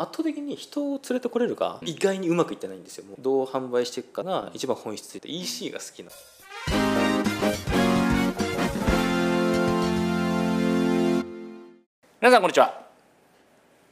[0.00, 3.04] 圧倒的に人を連れてこれるが意外にうまくいってないんですよ。
[3.18, 6.10] どう販売していくかが一番本質で EC が好きな。
[12.20, 12.86] 皆さんこんにちは。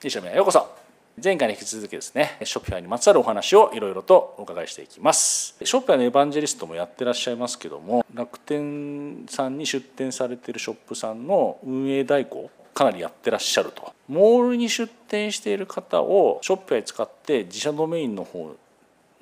[0.02, 0.76] 西野へようこそ。
[1.22, 5.56] 前回に引き続きですねショッピファイにまつわるお話をいろいろとお伺いしていきます。
[5.64, 13.94] ショッピファイのエヴァンジェリストもやってらっしゃいますけども楽天さんに出店されているショップさんの運営代行かなりやってらっしゃると。
[14.06, 18.54] モールに出店している方をショッピファイ使って自社ドメインの方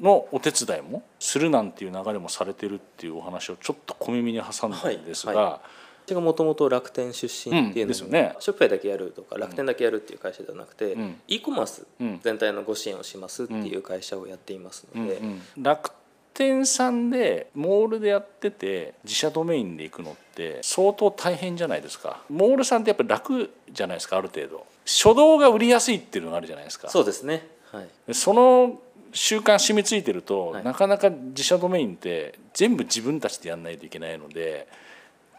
[0.01, 5.61] のお手伝いもするなんていう流れもされてるっていうお話をちょっっと小耳に挟んだんですが、はいはい。
[6.07, 11.87] 私がもともと楽天出身っていうのうん、ね、ショップだけやるとか楽天だけやるっていう会社ではなくて、うん、e コマース
[12.23, 15.93] 全体のご支援をしますっていう会社をやっていますので、うんうんうん、楽
[16.35, 22.23] 天さんでモールでやってて自社ドメインで行くのって相当大変じゃないですか。
[22.29, 24.67] モールさんってやっぱり楽じゃないですかある程度。
[24.85, 26.91] 初動が売りやすいっていうのがあるじゃないですか。
[26.91, 28.81] そうですね、はい、その
[29.13, 34.67] 習慣染みついてると、はい、なかなか自社ドメインって全部自分たちでやんないといけないので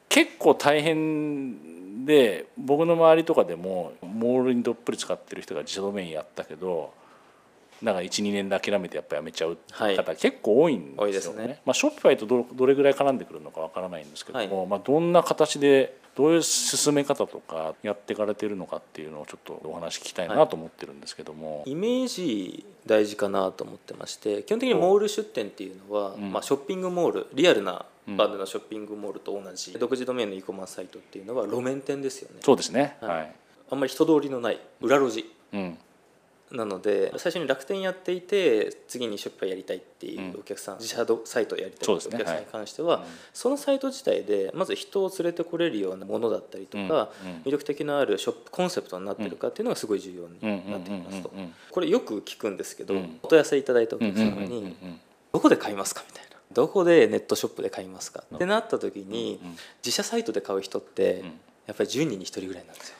[0.08, 6.94] 結構大変で僕の周りとかでもモールにどっぷり使ってる人が自社ドメインやったけど
[7.86, 11.48] だから12年で諦めてやっぱやめちゃう方、はい、結構多いんですよね。
[11.48, 32.38] ねまあ、ショッピファイとどどれぐらい絡んでくるのかわからないんですけども、はい、まあ、どんな形でどういう進め方とかやっていかれてるのかっていうのをちょっとお話聞きたいなと思ってるんですけども、はい、イメージ大事かなと思ってまして基本的にモール出店っていうのは、うん、まあ、ショッピングモールリアルなバーでのショッピングモールと同じ、うん、独自ドメインの e コマースサイトっていうのは路面店ですよね。
[32.42, 33.36] そうですね、はい、
[33.70, 35.78] あんまり人通りのない裏路地、うん
[36.56, 51.32] なので最初に楽天やっていて次にショップやりたいっていうお客さん、うん、自社サイトやりたいっていうお客さんに関しては、ねはい、そのサイト自体でまず人を連れてこれるようなものだったりとか、うん、魅力的なあるショップコンセプトになってるかっていうのがすごい重要になってきますと。
[51.72, 54.76] これよく聞くんですけど、お問い合わせいただいたお客様に
[55.34, 56.36] 「どこで買いますか?」みたいな。
[56.52, 59.42] どこでネットショップで買いますかってなった時に
[59.84, 61.24] 自社サイトで買う人って
[61.68, 62.96] やっぱり10人に1人ぐらいなんですよ。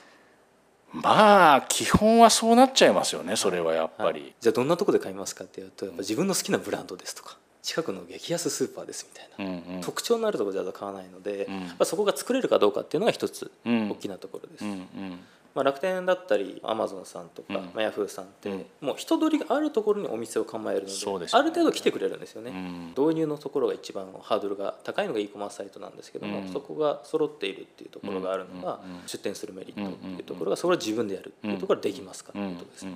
[1.02, 7.38] まあ基本はそうなっちゃいますよねそれはやっぱり、はい、じゃあどんなとこで買いますかっていうとやっぱ自分の好きなブランドですとか。
[7.62, 14.66] 近くの激安スーパーですみたいな、うんうん、特徴のあるところでは買わないので、うん、まあ、そこが作れるかどうかっていうのが一つ大きなところです。
[14.66, 15.20] うんうん
[15.56, 17.64] まあ、楽天だったりアマゾンさんとか、うん。
[17.68, 18.50] まあ、ヤフーさんって、
[18.82, 32.92] もう人通りがあるところにお店を構えるので、ね、ある程度来てくれるんですよね、うん、導入のところが一番ハードルが高いのが e コマースサイトなんですけども、うん、そこが揃っているっていうところがあるのが、出店するメリットっていうところがそれは自分でやるっていうところができますかっていうことですね。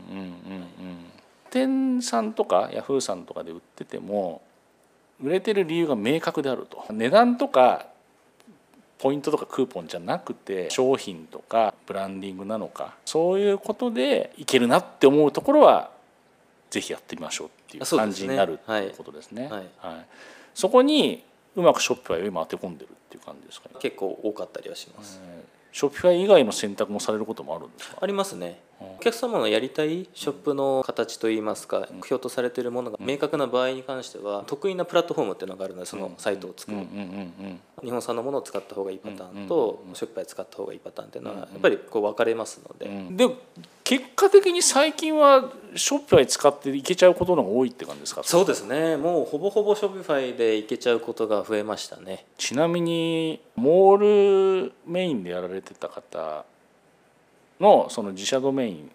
[1.50, 4.42] 店さんとかヤフーさんとかで売ってても
[5.24, 6.84] 売れてる理由が明確であると。
[6.92, 7.88] 値段とか
[9.00, 15.90] ポイントとかクーポンじゃなくて商品とかブランディングなのかそういうことでいけるなって思うところは
[16.70, 19.48] ぜひやってみましょうっていう感じになるってことですね。
[19.48, 20.06] はいはい、
[20.54, 21.24] そこに
[21.56, 23.76] うまくショップは今当て込んでるっていう感じですかね。
[23.80, 25.20] 結構多かったりはします。
[25.72, 27.98] ショッピファイ以外の選択もされることもあるんですか？
[28.02, 36.78] ありますね、うん、お客様のやりたいショップの形といいますか目標とされているものが明確な場合に関しては得意なプラットフォームっていうのがあるのでそのサイトを作る。
[37.84, 43.34] 日本産のものを使った方がいいパターンと Shopify使った方がいいパターンっていうのはやっぱりこう分かれますので、で
[43.90, 48.22] 結果的に最近はショッピファイ使っていけちゃうことのが多いって感じですか？
[48.24, 48.98] そうですね。
[48.98, 52.28] もうほぼほぼ Shopifyでいけちゃうことが増えましたね。
[52.38, 56.46] ちなみにモールメインでやられてた方
[57.60, 58.92] のその自社ドメイン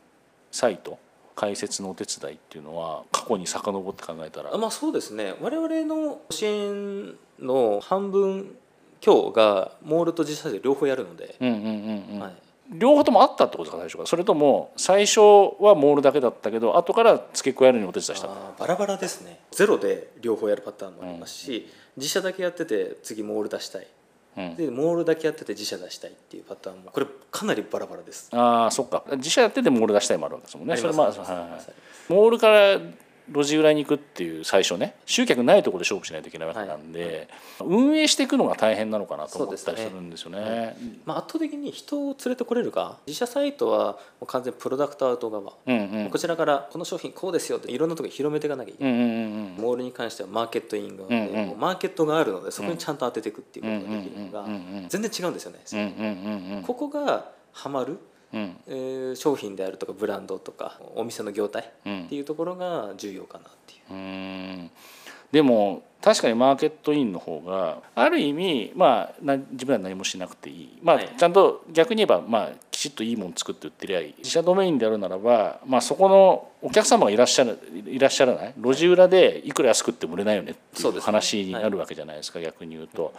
[0.52, 0.96] サイト
[1.34, 4.56] 開設のお手伝いっていうのは過去に遡って考えたら。
[4.56, 5.34] まあそうですね。
[5.40, 8.54] 我々の支援の半分
[9.00, 12.32] 強がモールと自社で両方やるので、うんうんうんうん、はい
[12.70, 14.06] 両方ともあったってことですか最初から。
[14.06, 18.28] それとも最初はモールだけだったけど後から付け加えるにお手伝いした。
[18.58, 19.40] バラバラですね。
[19.50, 23.86] ゼロで両方やるパターンもありますし、うん、自社だけやってて次モール出したい、
[24.36, 28.30] うん、でモールだけやってて自社出したいっていうパターンもこれかなりバラバラです。
[28.32, 29.04] ああそっか。
[29.16, 30.76] 自社やっててモール出したいもあるわけですもんね。
[30.76, 32.80] それまあ、はいはい、モールから
[33.30, 37.28] 路地裏に行くっていう最初ね集客ないところで勝負しないといけないわけなんで、
[37.58, 40.40] はい、運営していくのが大変なのかなと思ったりするんですよね。
[40.40, 40.76] ねはい、
[41.06, 54.44] まあ、圧倒的に人を連れてこれるか自社サイトはもう完全プロダクトアウト側、うんうん、こちらからこの商品こうですよっていろんなところに広めていかなきゃいけない、うんうんうん、モールに関してはマーケットイン側で、うんうん、マーケットがあるのでそこにちゃんと当てていくっていうことができるのが
[54.88, 56.62] 全然違うんですよね。
[56.66, 57.98] ここがハマる
[59.14, 63.92] 商品であるとかブランドとかお店の業態っていうところが重要かなっていう。
[63.92, 64.70] うん。
[65.32, 74.14] でも確かにマーケットインの方がある意味まあ自分は何もしなくていい、まあ、ちゃんと逆に言えば、まあ、きちっといいもの作って売ってりゃいい。
[74.18, 78.54] 自社ドメインであるならば、まあ、そこのお客様がいらっしゃるいらっしゃらない？
[78.56, 83.12] 路地裏でいくら安くっても売れないよねっていう話になるわけじゃないですか、はい、逆に言うと。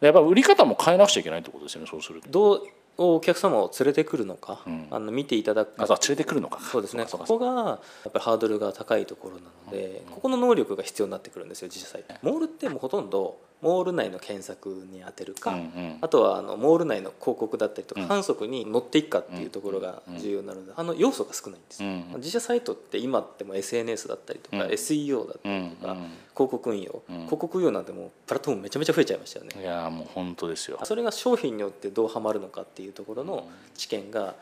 [0.00, 2.66] やっぱ売り方も変えなくちゃいけないってことですよねそうすると。
[2.96, 5.86] どうお客様を連れてくるのか、うん、あの見ていただくか。
[5.86, 6.60] 連れてくるのか。
[6.60, 7.06] そうですね。
[7.10, 7.74] ここがや
[8.08, 12.04] っぱりハードルが高いところなので、うん、ここの能力が必要になってくるんですよ実際。
[12.22, 25.94] モールってもうほとんどモール内の検索に当てるか、うんうん、あとはあのモール内の広告だったりとか、反則に乗っていくかっていうところが重要になるので、あの要素が少ないんです、うん、自社サイトって今っても SNS だったりとか、SEO だったりとか、
[26.34, 29.62] 広告運用、広告運用なんてもうプラットフォームめちゃめちゃ増えちゃいましたよね。
[29.62, 30.78] いやもう本当ですよ。
[30.84, 34.34] それが商品によってどうはまるのかっていうところの知見が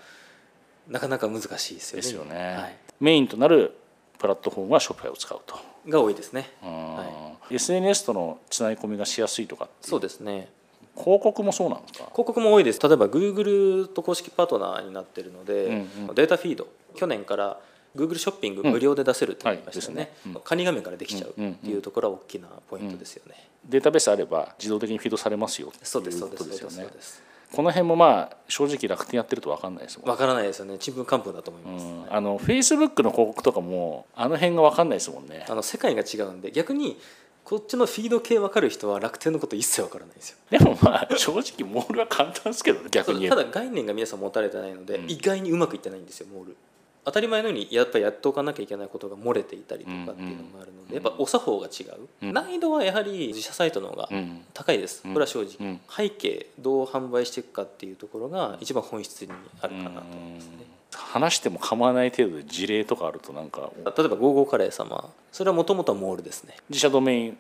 [0.89, 2.03] なかなか難しいですよね。
[2.03, 2.57] ですよね。
[2.57, 3.77] はい、メインとなる
[4.19, 5.72] プラットフォームはショップファイを使うと。
[5.89, 6.51] が多いですね。
[6.61, 10.49] はい、SNS とのつなぎ込みがしやすいとかそうですね。
[10.97, 12.05] 広告もそうなんですか？
[12.13, 12.81] 広告も多いです。
[12.81, 15.75] 例えば Google と公式パートナーになっているので、うん
[16.09, 17.59] うん、データフィード去年から
[17.97, 20.33] Google ショッピング無料で出せるって言いましたね,、うん。
[20.33, 30.79] はい、ねカニ画面からできちゃうっていうところは大きなポイントですよね、うん、データベースあれば自動的にフィードされますよそうですそうですそうですこの辺もまあ正直楽天やってると分かんないですもん分からないですよね。
[30.79, 35.47] ちんぷんかんぷんだと思います、うん、あのフェイスブックの広告とかもあの辺が分かんないですもんね。
[35.49, 36.99] あの世界が違うんで逆に
[37.45, 40.37] こっちのフィード系分かる人は楽天のこと一切分からないですよ。
[40.51, 46.57] でもまあ正直モールは簡単ですけど逆にただ概念が皆さん持たれてないので、うん、意外にうまくいってないんですよモール
[47.05, 51.83] 当たり前のようにやっぱりやっておかなきゃいけないことが漏れていたりとかっていうのもあるので、やっぱお作法が違
[52.23, 54.09] う、難易度はやはり自社サイトの方が
[54.55, 60.83] 高いです、これは正直、背景どう販売していくかっていうところが一番本質にあるかなと思いますね。
[60.95, 63.71] 話しても構わない程度で事例とかあるとなんか。
[63.97, 66.55] 例えば「ゴーゴーカレー様」それはもともとはモールですね。
[66.69, 67.39] 自社ドメイン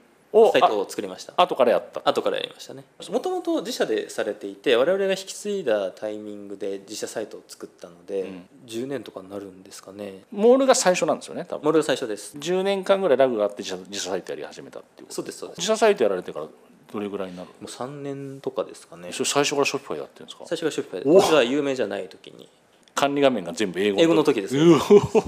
[0.53, 1.35] サイトを作りました。
[1.37, 2.01] 後からやった。
[2.05, 2.85] 後からやりましたね。
[3.11, 10.25] もともと自社でされていて我々が引き継いだタイミングで自社サイトを作ったので、うん、10年とかになるんですかね。
[10.31, 11.65] モールが最初なんですよね多分。
[11.65, 12.37] モールが最初です。
[12.39, 15.59] 10年間ぐらいラグがあって自社自社サイトやり始めたっていうそうですそうです。
[15.59, 16.47] 自社サイトやられてから
[16.93, 19.11] どれぐらいになるもう3年とかですかね。
[19.13, 20.45] 最初から Shopifyやってるんですか？
[20.47, 22.49] 最初から Shopify私は有名じゃない時に
[23.03, 24.77] 管理画面が全部英語英語の時ですう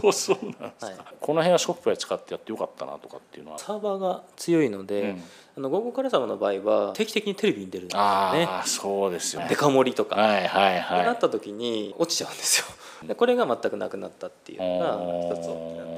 [0.05, 3.59] おそうなんですか、はい、この辺は Shopify 使ってやってよかったなとかっていうのは。
[3.59, 5.23] サーバーが強いので、うん。
[5.57, 8.47] あのゴーゴーカレー様の場合は定期的にテレビに出るんですよね。
[8.49, 9.49] あそうですよね。
[9.49, 10.15] デカ盛りとか。
[10.15, 11.05] はいはいはい。
[11.05, 12.67] なった時に落ちちゃうんですよ。
[13.09, 15.94] でこれが全くなくなったっていうのが一つ大きな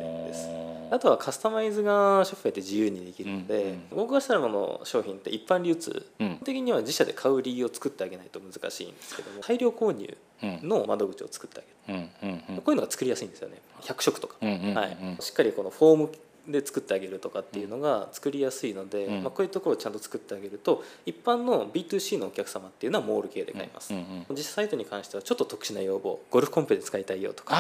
[0.91, 10.17] あとはカスタマイズがショップって自由にできるので、うんうん、ゴーゴーカラ様の商品って一般流通、うん、的には自社で買う理由を作ってあげないと難しいんですけども大量購入
[10.63, 12.29] の窓口を作ってあげる、うん。
[12.29, 12.55] うん。
[12.57, 13.61] うん、こういうのが作りやすいんですよね。
[13.83, 16.13] 100色とか、うんうんうん、はい、しっかりこのフォーム
[16.49, 27.55] で作ってあげるとかっていうのが作りやすいので、うん、まあ、こういうところをちゃんと作ってあげると一般の B2C のお客様っていうのはモール系で買います、うんうんうん、実際サイトに関してはちょっと特殊な要望ゴルフコンペで使いたいよとか。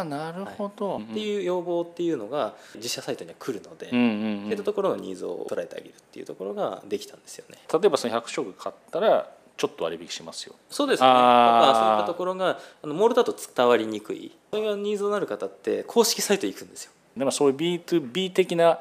[0.00, 7.58] あなるほど、はい、っていう要望っていうのが自社サイトには来るので、うんうんうん、そういったところのニーズを捉えてあげるっていうところができたんですよね。
[7.72, 10.54] 例えばその100色買ったらちょっと割引しますよ。
[10.70, 11.08] そうですね。
[11.08, 14.32] あそういったところがあのモールだと伝わりにくい。
[14.50, 18.78] それがニーズのある方って公式サイト行くんですよでもそういう B2B 的な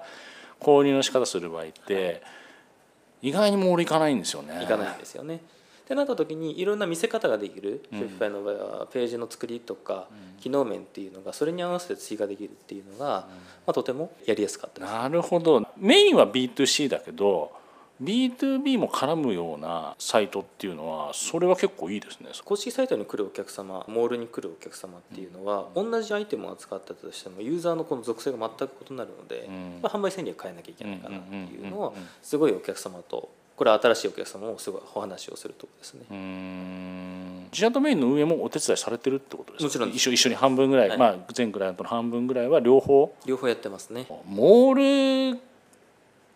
[0.60, 2.22] 購入の仕方する場合って、
[3.22, 4.56] 意外にモール行かないんですよね。
[4.62, 5.36] 行かないんですよね。
[5.36, 5.40] っ
[5.90, 10.08] てなった時にいろんな見せ方ができる、ショッピファイの場合はページの作りとか、
[10.40, 13.28] 機能面っていうのがそれに合わせて追加できるっていうのが、
[13.66, 14.94] まあ、とてもやりやすかったです。
[14.94, 17.52] なるほどメインは B2C だけど
[18.02, 22.30] B2B も絡むようなサイトっていうのはそれは結構いいですね。
[22.46, 31.92] 公式サイトに来るお客様モールに来るお客様っていうのは、うん、同じアイテムを扱ったとしてもユーザーのこの属性が全く異なるので、うん、まあ、販売戦略変えなきゃいけないかなっていうのは
[32.22, 36.06] すごいお客様とこれは新しいお客様もすごいお話をするところですね。
[37.52, 39.64] 自社ドメインの運営もお手伝いされてるってことですか？
[39.66, 43.14] もちろん一緒一緒に半分ぐらい、はい、まあ、全クライアントの半分ぐらいは両方？
[43.26, 44.06] 両方やってますね。
[44.26, 45.40] モール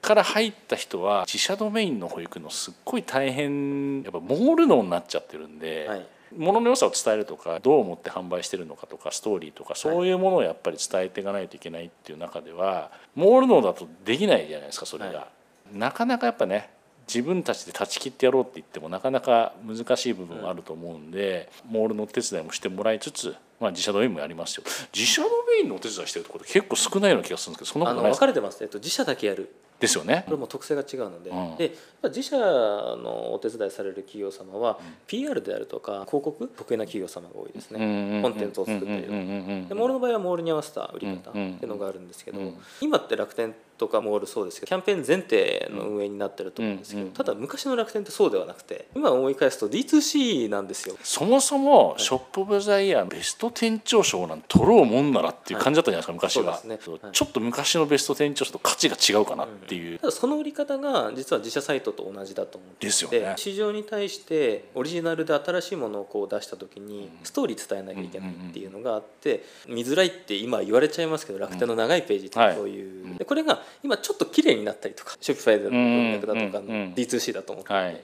[0.03, 6.05] から入った人は自社ドメインの保育のすっごい大変やっぱモール脳になっちゃってるんで、はい、
[6.37, 15.19] 物の良さを伝えるとかどう思って販売してるのかとかストーリーとかそういうものをやっぱり伝えていかないといけないっていう中ではモール脳だとできないじゃないですかそれが。
[15.19, 15.27] は
[15.73, 16.69] い、なかなかやっぱね
[17.07, 24.63] 自分たちで断ち切ってやろうって言ってもなかなか難しい部分はあると思うんで、うん、モールのお手伝いもしてもらいつつ、まあ、自社ドメインもやりますよ。
[24.93, 28.25] 自社ドメインのお手伝いしてるところ結構少ないような気がするんですけどそんなことないですか？
[28.25, 29.49] 分かれてます、えっと、自社だけやる。
[29.49, 30.23] っですよね。
[30.25, 39.07] これも特性が違うので,、で自社のお手伝いされる企業様は、PR であるとか広告得意な企業様が多いですね、コンテンツを作ったりと。
[39.09, 42.39] か、でモールの場合はモールに合わせた売り方っていうのがあるんですけど、
[42.79, 50.95] 今って楽天とかモールそうですけどキャンペーン前提の運営になってると思うんですけど、ただ昔の楽天ってそうではなくて今思い返すと D2C なんですよ。
[51.03, 56.79] そもそもショップ・オブ・ザ・イヤーベスト店長賞なんて取ろうもんならっていう感じだったじゃないですか、昔は、ね。
[57.01, 76.57] はい、ちょっと昔のベスト店長賞と価値が違うかなっていう、うん、ただその売り方が実は自社サイトと同じだと思ってですよ、ね、市場に対してオリジナルで新しいものをこう出した時にストーリー伝えなきゃいけないっていうのがあって見づらいって今言われちゃいますけど楽天の長いページってそういう、はい、でこれが今ちょっと綺麗になったりとかショッピファイの文脈だとか
[76.95, 78.01] D2C だと思って、はい、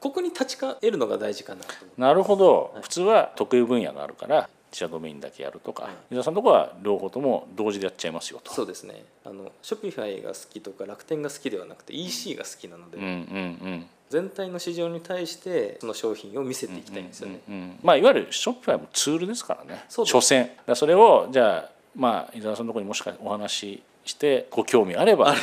[0.00, 8.52] ここに立ち返るのが大事かなとなるほど、はい、普通は得意分野があるから自社ドメインだけやるとか、はい、伊沢さんのところは両方とも同時でやっちゃいますよと。
[8.52, 9.04] そうですね。
[9.24, 13.86] あのショッピファイが好きとか楽天が好きではなくて EC が好きなので、うんうんうん。
[14.08, 19.84] 全体の市場に対してその商品を見せていきたいんですよね、うんうんうん、まあ、いわゆるショッピファイもツールですからね。
[19.88, 20.50] 所詮。
[20.74, 25.34] それをじゃあまあ伊沢さんのところにもしかお話してご興味あれば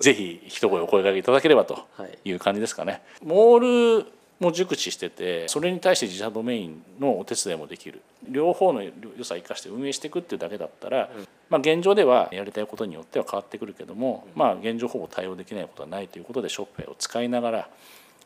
[0.00, 1.84] ぜひ一声お声掛けいただければと
[2.24, 3.02] いう感じですかね。
[3.22, 4.06] モール
[4.38, 17.68] も熟知しててそれに対して自社ドメインのお手伝いもできる両方の良さを生かして運営していくっていうだけだったら、うん、まあ、現状ではやりたいことによっては変わってくるけども、うん、まあ、現状ほぼ対応できないことはないということでショップを使いながら、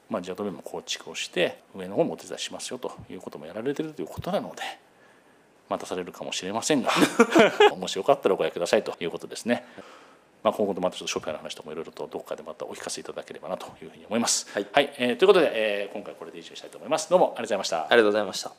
[0.08, 4.89] まあ、自社ドメインも構築をして上の方もお手伝いしますよということもやられてるということなので。
[5.70, 6.90] 待たされるかもしれませんが
[7.78, 9.64] もしよかったらお声くださいということですね。
[10.42, 14.48] まあ、今後とまたちょっとショッピファイの話ともいろいろとどこかでまたお聞かせいただければなというふうに思います。
[14.52, 17.10] はい、はい、えー、ということで、えー、今回これで以上したいと思います。
[17.10, 17.84] どうもありがとうございました。
[17.84, 18.52] ありがとうございました。